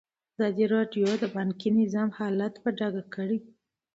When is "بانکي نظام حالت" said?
1.35-2.53